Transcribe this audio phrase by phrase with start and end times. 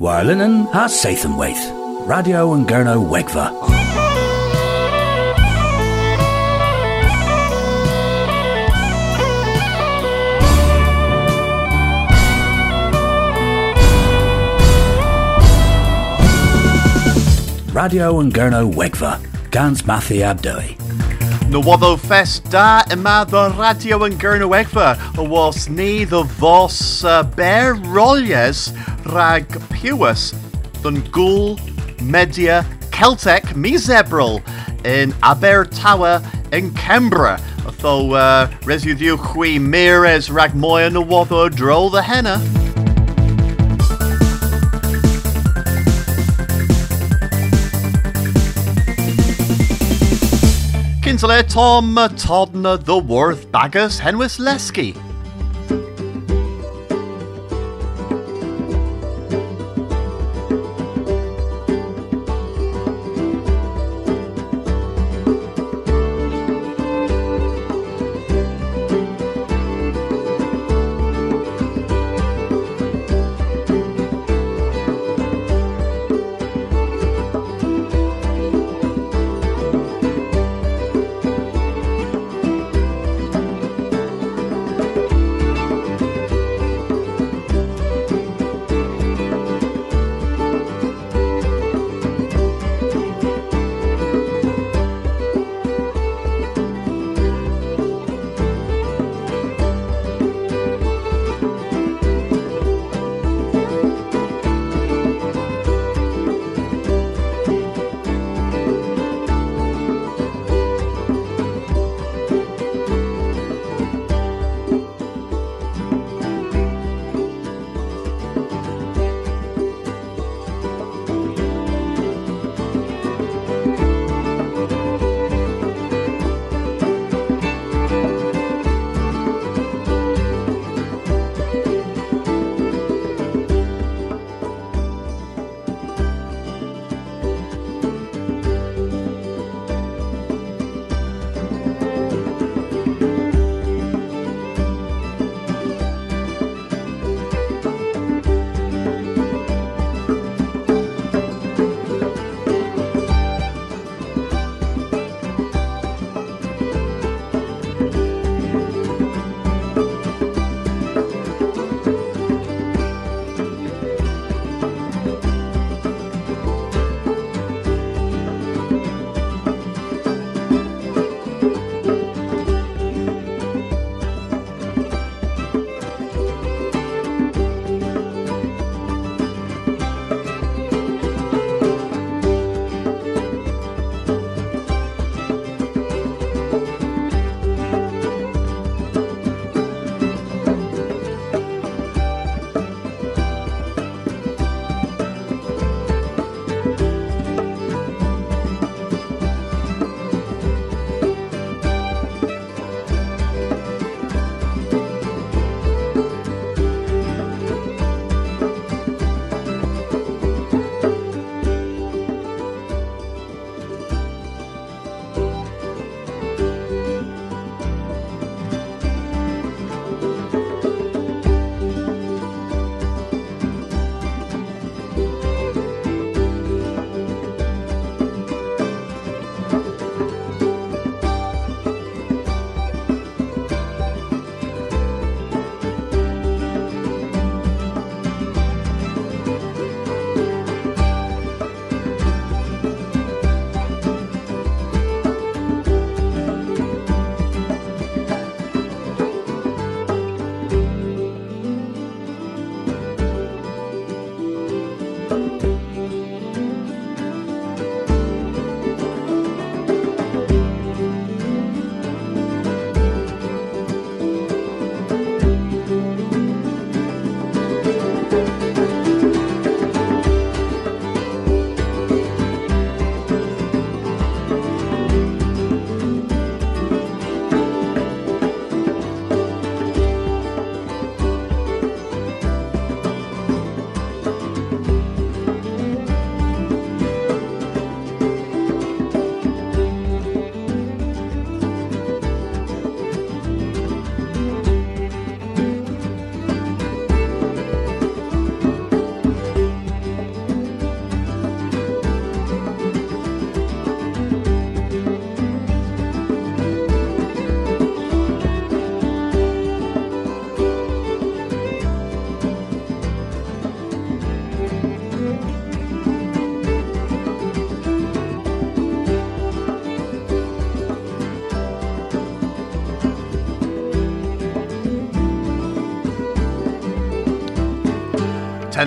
[0.00, 2.06] Warlinen ha Sathanwaith.
[2.06, 3.52] Radio and Gurno Wegva.
[17.74, 19.20] Radio and Gurno Wegva.
[19.50, 20.80] Gans Mathi Abdoi.
[21.50, 28.72] Nywoddo fest da yma the radio yn Gernywegfa was ni the vos uh, ber rolies
[29.10, 30.30] rag piwys
[30.82, 31.58] dyn gwl
[32.00, 34.38] media Celtic misebril
[34.84, 36.20] in Abertawe
[36.52, 37.40] in Canberra.
[37.80, 39.58] Tho uh, residiw chwi
[40.30, 42.38] rag moya nywoddo drol the henna.
[51.02, 54.94] Kinsale Tom Todna the Worth Baggers Henwis Lesky.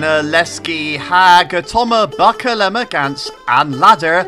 [0.04, 4.26] Tenna leski hag toma bucka lemma gans and ladder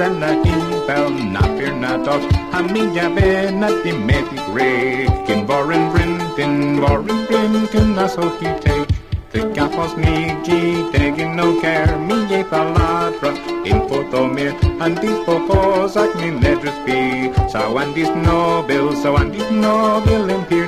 [0.00, 2.22] anakibel napirnatok
[2.52, 8.86] Hamija benatimetik rekin Vorin brintin, vorin brintin asohite
[9.32, 11.98] The gafos nigi tegin no care.
[11.98, 19.50] Mije paladros in potomir Andis popos ac min ledris bi So andis nobil, so andis
[19.50, 20.67] nobil impir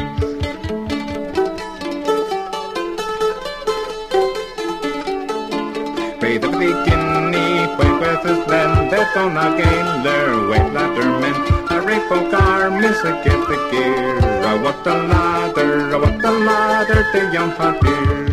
[9.21, 14.17] Sona Gaylor, Wade Latterman, car, miss a Gift the Gear.
[14.19, 18.30] I want the ladder, I want the ladder, the young pot.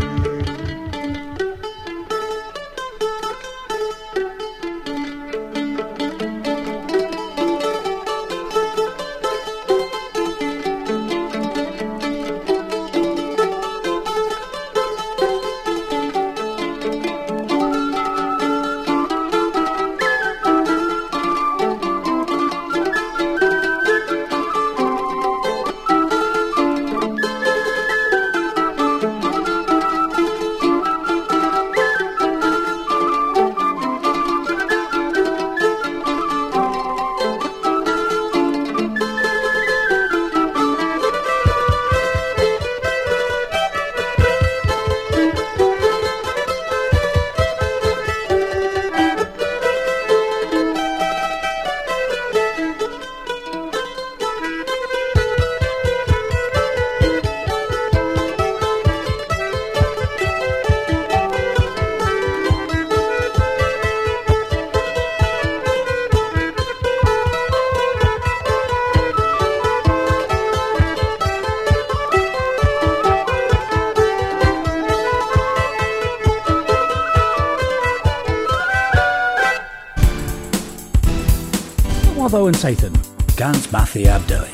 [82.55, 82.95] Sathan,
[83.37, 84.49] Gans Mathi Abdoi.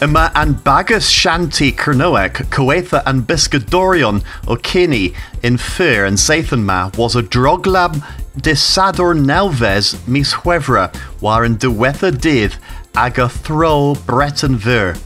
[0.00, 6.90] Yma an bagus shanty Cernoec, Coetha and Biscadorion o Kini in Fyr and Sathan ma
[6.98, 7.94] was a droglab
[8.36, 12.56] disador nelves mis huevra war in diwetha dydd
[12.94, 14.98] ag a thro Breton Fyr.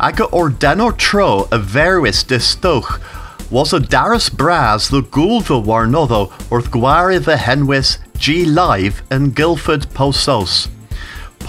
[0.00, 2.98] Ag a ordenor tro a verwis distoch
[3.50, 9.82] was a Darus Bras the gulva warnotho orth gwari the henwis G Live and Guildford
[9.90, 10.68] Posos.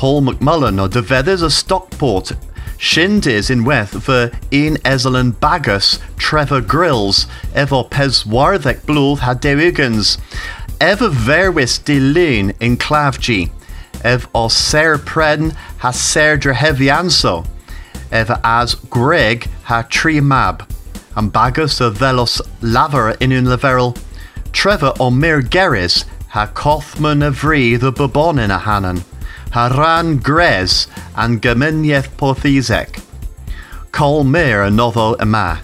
[0.01, 2.31] Paul McMullen o dyfeddys a Stockport
[2.79, 10.17] Shindiz in weth fy un eselen bagus Trevor Grills efo peswarddeg blwydd ha dewigans.
[10.79, 13.51] Efo verwis dilyn in clavgi.
[14.03, 15.53] Ef o ser pren
[15.85, 17.45] ha ser drehefianso.
[18.09, 20.67] Efo as Greg ha tri mab.
[21.15, 23.95] Am bagus o velos laver in un leverel.
[24.51, 29.03] Trevor o mir geris ha cothman a vri the bobon in a hanan.
[29.51, 33.01] Haran Grez and Geminieth Porthesec.
[33.91, 35.59] Col Mir novo yma.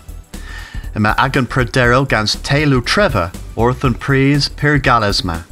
[0.93, 5.45] Yma agan pryderol gans teilw Trevor wrth yn pris Pyrgalesma.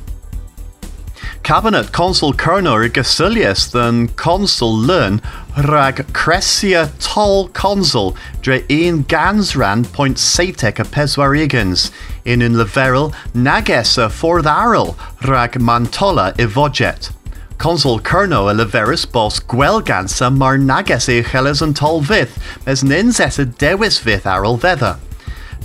[1.44, 5.22] Cabinet Consul i gysylius than Consul Lern
[5.56, 11.90] rag cresia tol Consul dre un gansran point seitek a peswarigans
[12.26, 17.12] in un leferol nages a ffordd arol rhag mantola i vodjet.
[17.58, 22.30] Consul Kerno a leverus bos gwelgansa mar nages e cheles yn tol fydd,
[22.66, 24.98] mes nins es y dewis fydd ar ôl fedda.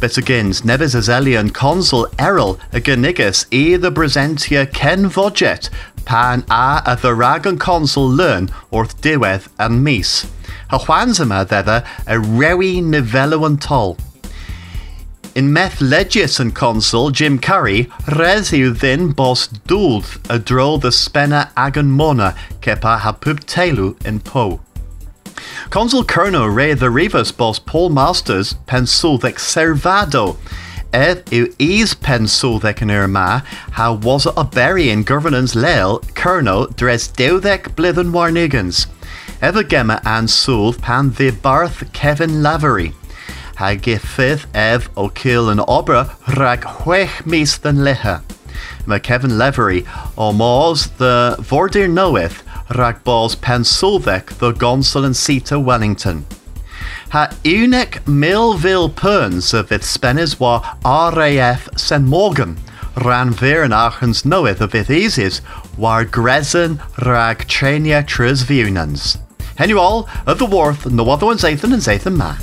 [0.00, 5.68] Betagins nebys azelian consul eril a gynnigus i the bresentia ken vodjet
[6.06, 10.26] pan a a the consul learn orth diwedd and mis.
[10.70, 13.98] Ha chwans yma ddedda a rewi nivelo and toll.
[15.32, 20.90] In meth legius and consul Jim Curry, res yw ddyn bos dwldd a drol the
[20.90, 23.38] spenna agan mona kepa ha pub
[24.04, 24.58] in po.
[25.70, 30.36] Consul Colonel Ray the Rivas bos Paul Masters pensúldec servado.
[30.92, 33.42] Ed yw is pensúldec yn yr ma,
[33.78, 38.88] ha was a berry in governance leil, Colonel dres dewdec blithen warnigans.
[39.40, 42.94] Ever gemma and súld pan the barth Kevin Lavery.
[43.60, 45.10] Ha gifydd ef o
[45.52, 48.22] an obra rag chwech mis than leha.
[48.86, 49.84] Ma Kevin Lavery
[50.16, 52.42] o mors the vordir knoweth
[52.74, 56.24] rag bos pensulvec the gonsel and Sita Wellington.
[57.10, 62.56] Ha unig Millville Perns of fydd spennis wa RAF St Mawgan
[63.04, 65.42] ran fyr yn achens noeth of fydd eases
[65.76, 69.18] war gresen rag trenia trys fiwnans.
[69.58, 72.36] Henw all, of the worth, no other one's Zathan and Zathan ma.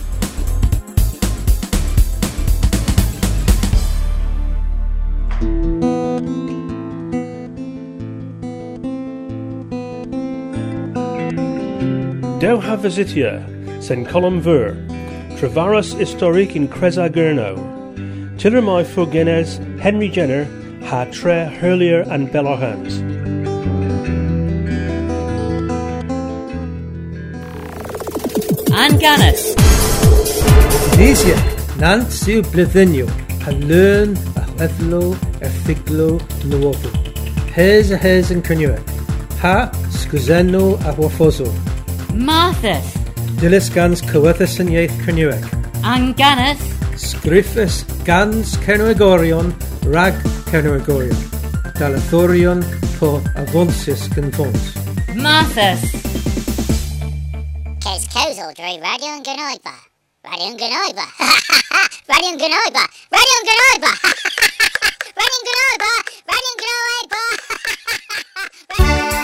[12.47, 13.31] Dew ha visitia,
[13.83, 14.71] sen colum ver,
[15.37, 17.49] Travaras historic in Creza Gurno.
[18.39, 20.45] Tiller my Fugenes, Henry Jenner,
[20.85, 23.01] ha tre Hurlier and Bellarhans.
[28.71, 29.43] An Gannis.
[30.95, 31.45] Disiac,
[31.83, 33.07] nant siw blithynio,
[33.45, 35.05] a learn a chwethlo,
[35.41, 36.11] a figlo,
[36.47, 36.91] nuofu.
[37.51, 38.77] Hes a hes yn cynnyw.
[39.41, 39.57] Ha,
[39.91, 41.51] sgwzenno a wafoso.
[42.17, 42.95] Marthas.
[43.37, 45.43] Dilys gans cywythus yn ieith Cynyweg.
[45.85, 46.61] Anganus.
[46.97, 49.51] Sgriffus gans Cernwegorion
[49.93, 50.17] rag
[50.49, 51.19] Cernwegorion.
[51.77, 52.63] Dalathorion
[52.97, 54.71] po avonsis gyn fons.
[55.13, 55.85] Marthas.
[57.85, 59.75] Kes Kozel drwy Radio yn Gynoedfa.
[60.25, 61.05] Radio yn Gynoedfa.
[62.11, 62.87] Radio yn Gynoedfa.
[63.13, 63.93] Radio yn Gynoedfa.
[65.21, 65.45] Radio yn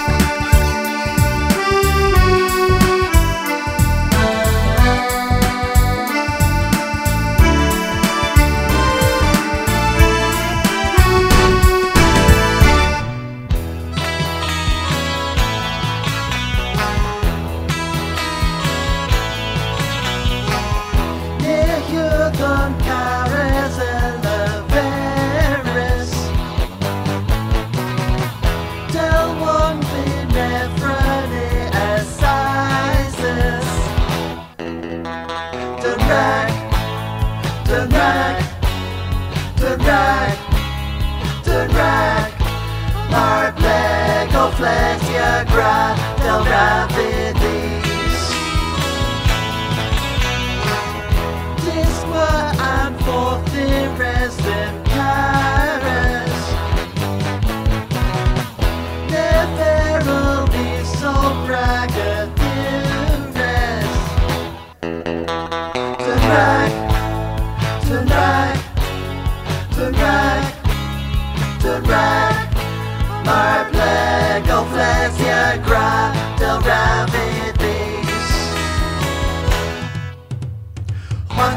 [46.33, 46.63] Gynoedfa.
[46.93, 47.42] Radio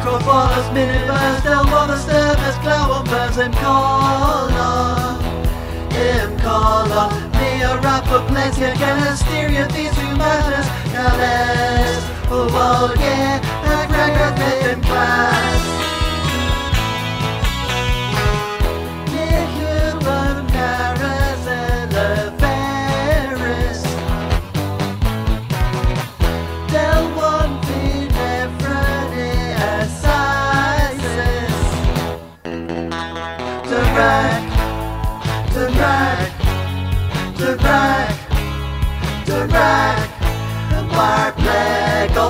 [0.06, 0.22] yn Gynoedfa.
[0.24, 5.18] Bolas minibus del monas temes clawambas im colon
[5.90, 14.80] Im colon Nia rapa plesia ganasteria these humanas Cales Oh well yeah Ag ragrat in
[14.80, 15.85] class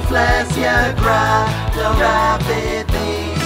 [0.09, 3.42] Flesia gra del rapidis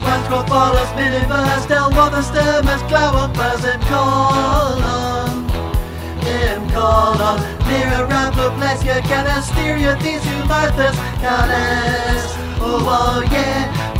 [0.00, 5.46] Quantro follows minibus del waterstem as clawabas in colon
[6.24, 12.24] In colon Near a ramp of Flesia canasteria these humatas canes
[12.66, 13.83] Oh, oh yeah,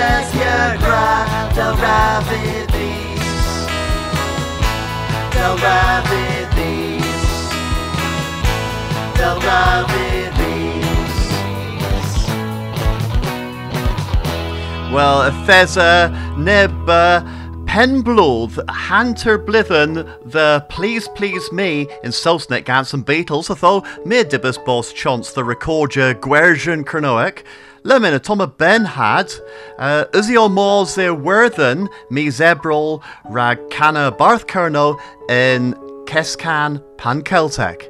[0.00, 3.20] as your cry, they'll ride with these.
[5.34, 7.20] They'll ride with these.
[9.16, 10.50] They'll ride with these.
[14.92, 17.04] Well, Ephesa, Nibba,
[17.66, 24.92] Penbloth, hunter Blithen, the Please Please Me in Selznick Gans and Beatles, although Mirdibus Boss
[24.92, 27.44] Chance the Recorder Guerjan Cronoic,
[27.82, 29.32] Le minute om y ben had,
[29.78, 37.22] uh, ysi o môs e werddyn mis ebrol rag canna barth cerno in Kescan pan
[37.22, 37.88] Celtic.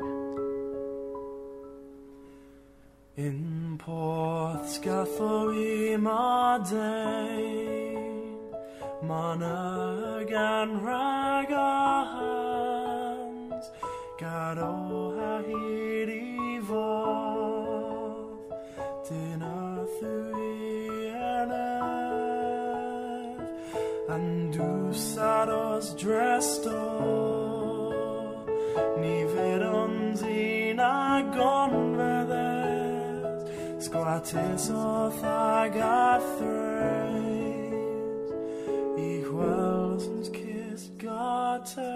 [3.17, 7.91] In Porth Gathory ma day
[9.03, 11.67] Monag and ragahans
[14.19, 16.07] Gad o oh, ha hir
[24.13, 26.75] Undo sados dresto
[28.99, 29.23] Ni
[29.63, 36.51] on in agon vedes Squates o thagathres
[38.99, 41.87] I welsens kist gater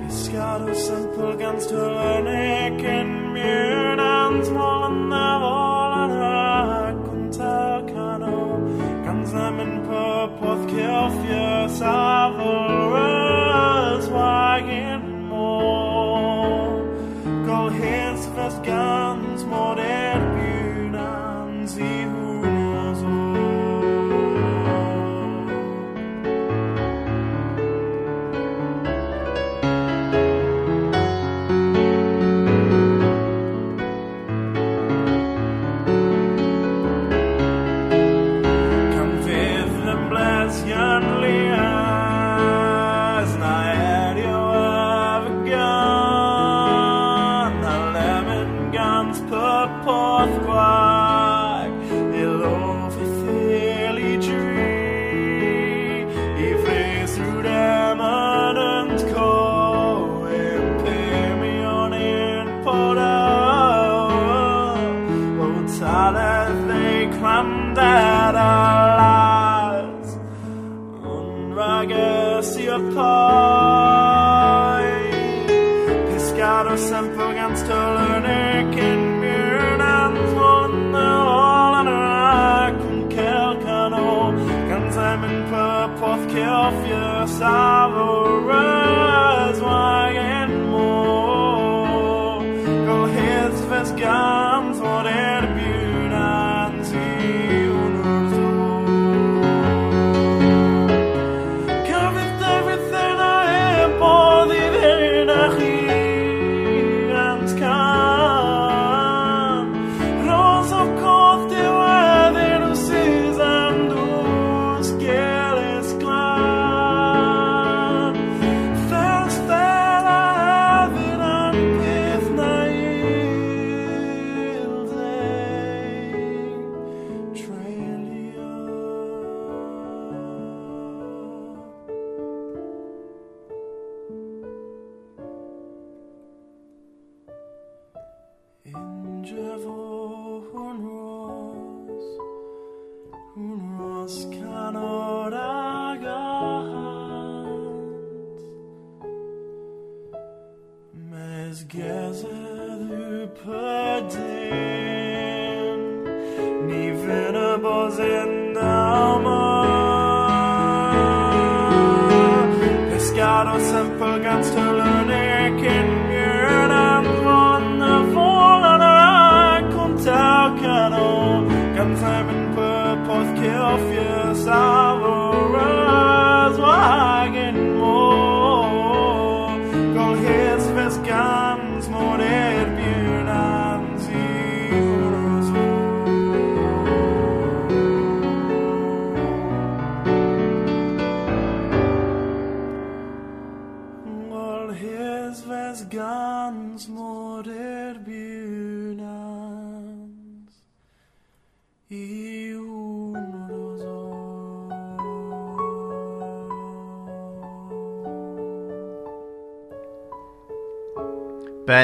[0.00, 1.78] Pescados and pulgans to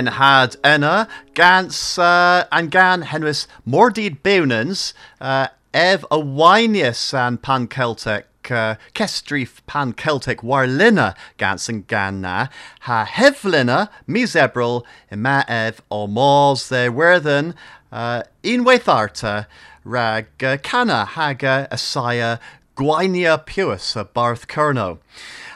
[0.03, 7.39] Ben had enna gans uh, an gan henwys mordid bewnans uh, ev a wynius an
[7.39, 15.81] pan Celtic uh, kestrif pan Celtic warlina gans an ganna ha hevlina misebril ima ev
[15.89, 17.55] o mors the werthen
[17.93, 19.47] uh, unwaith arta
[19.85, 22.41] rag uh, canna haga asaya
[22.77, 24.99] gwainia pius a barth kerno.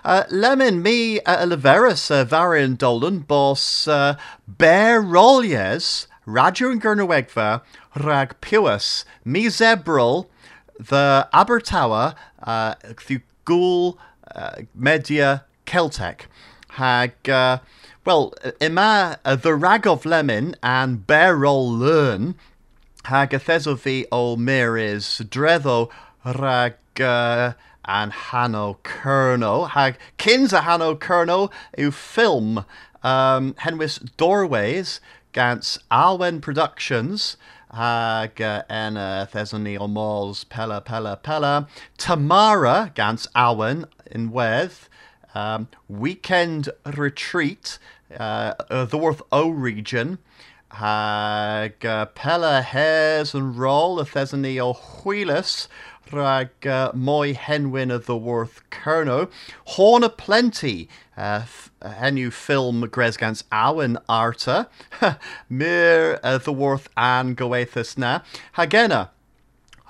[0.07, 4.17] Uh, lemon me uh, leverus uh, varian dolan bos uh,
[4.47, 7.61] bear rolies radio and gurnawegva
[7.97, 10.29] rag pius mi zebril
[10.79, 12.15] the Abertawa
[12.45, 12.77] uh,
[13.09, 13.99] the ghoul
[14.33, 16.29] uh, media Celtic
[16.79, 17.59] hag uh,
[18.05, 22.37] well ima uh, the rag of lemon and bear learn
[23.07, 25.91] hag a thesofi o meris dreddo
[26.25, 26.77] rag
[27.87, 29.69] uh, an Hanno Kerno.
[29.69, 32.65] Hag kins a Hanno Kerno yw film
[33.03, 35.01] um, henwys Doorways
[35.33, 37.37] gans Alwen Productions
[37.73, 39.77] hag uh, en Thesony
[40.49, 41.69] Pella Pella Pella
[41.99, 44.89] Tamara gans Alwen in Wedd
[45.35, 47.79] um, Weekend Retreat
[48.19, 50.19] uh, the Worth O region
[50.71, 55.69] hag uh, Pella Hares and Roll Thesony Huilis
[56.13, 59.31] rhag uh, moi henwyn y ddywrth Cerno.
[59.75, 64.69] Horn a plenty, uh, f- henw ffilm gresgans awen arta.
[65.49, 68.21] Myr y ddywrth an gyweithus na.
[68.59, 69.09] Hagena,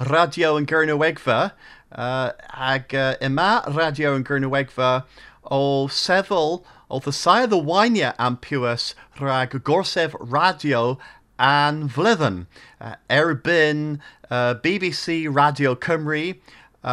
[0.00, 1.52] radio yn Gyrnywegfa,
[1.92, 5.05] uh, ag uh, yma radio yn Gyrnywegfa
[5.50, 10.98] o seddl o ddysau wynia am piwas rhag gorsef radio
[11.38, 12.46] an Vlyddyn.
[12.81, 16.38] Uh, erbyn uh, BBC Radio Cymru,
[16.85, 16.87] uh,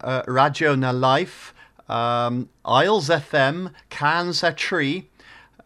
[0.00, 1.54] uh, Radio na Life,
[1.88, 5.08] um, Isles FM, Cans a Tree,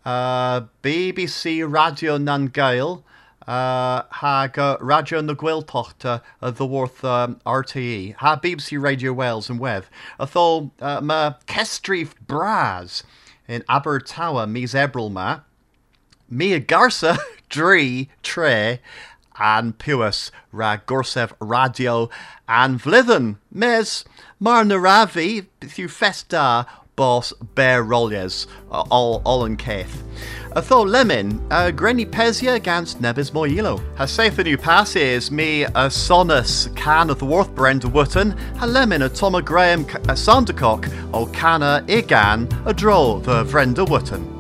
[0.05, 3.05] uh, BBC Radio nan Gael,
[3.47, 9.61] uh, hag Radio na Gwiltochta uh, the Worth um, RTE, ha BBC Radio Wales and
[9.61, 9.85] wedd.
[10.18, 13.03] Ytho uh, ma Kestrif Bras
[13.47, 15.40] in Abertawe mis Ebril ma,
[16.31, 17.18] mi a garsa
[17.55, 18.81] dri tre
[19.38, 22.11] an piwas Ragorsev radio
[22.49, 23.37] an vlyddyn.
[23.53, 24.05] Mes,
[24.40, 30.03] mar na rafi, yw festa bos bear rolies all, all yn ceith.
[30.55, 33.81] A tho lemon, uh, greni pesia gans nebys moilo.
[33.99, 39.03] Ha saith new passes me a sonus can of the worth Brenda Wootton, ha lemon
[39.03, 44.35] a Toma Graham a Sandercock, o canna igan a draw the Brenda Wootton.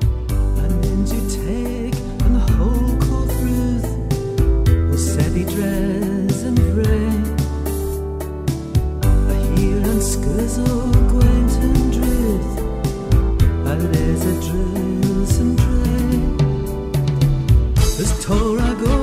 [18.24, 18.93] Torah goddess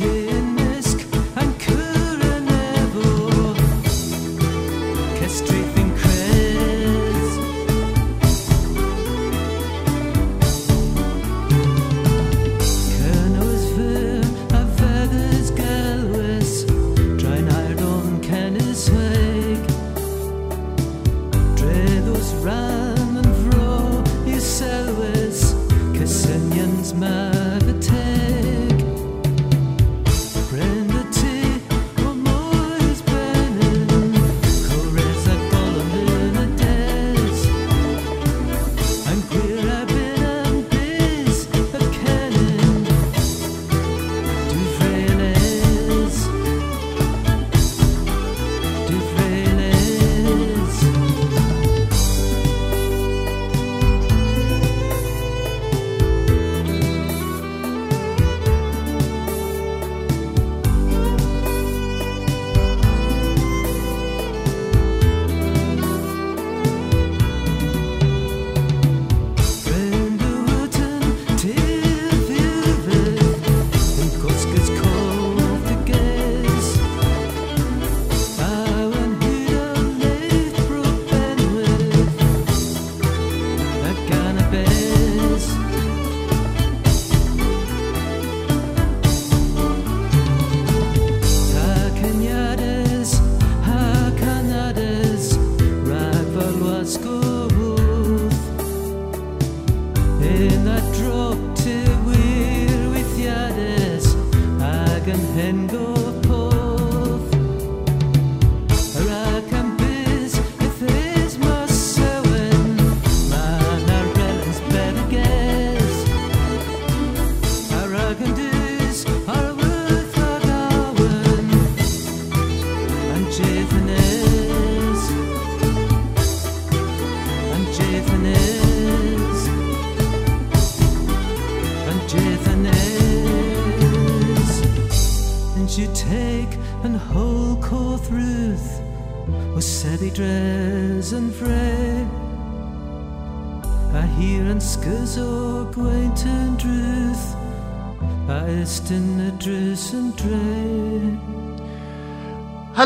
[0.00, 0.31] A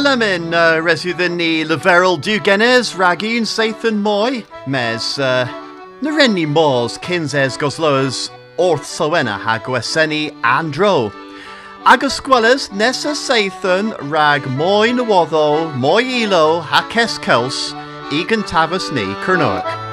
[0.06, 5.50] Hylamin uh, reswydden ni leferol diwgenes ragun seithyn mwy, mes uh,
[6.00, 11.10] na renni mors cynsers gosloes wrth sywena ha gweseni andro.
[11.84, 17.74] Agos gwelys nesa seithyn rag mwy nywoddo, mwy ilo ha ces cels
[18.14, 19.85] i gyntafas ni Cernwyc.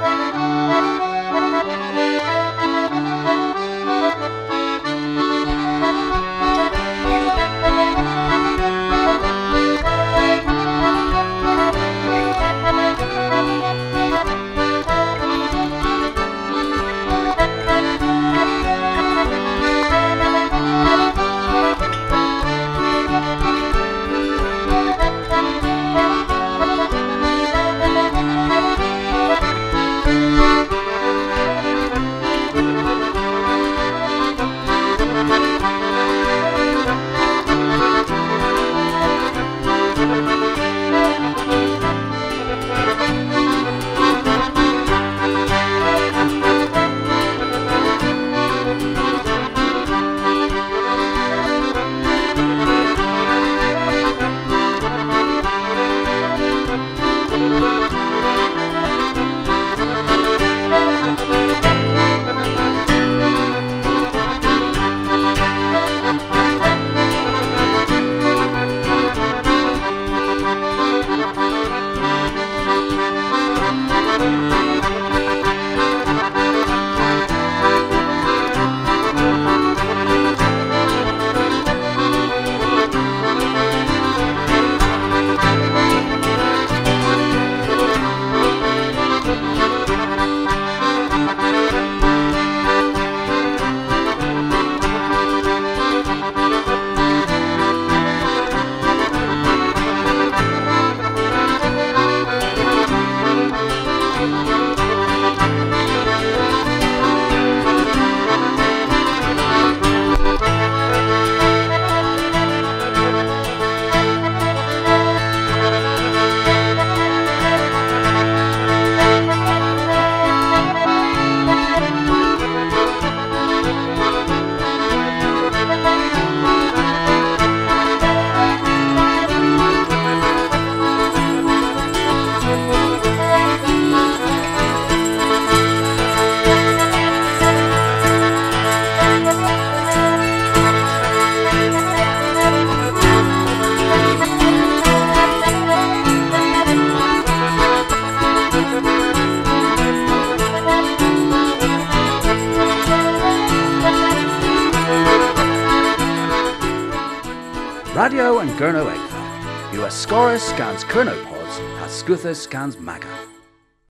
[162.03, 163.12] Scuthus Cans Maga.